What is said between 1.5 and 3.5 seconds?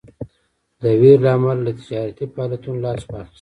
له تجارتي فعالیتونو لاس واخیست.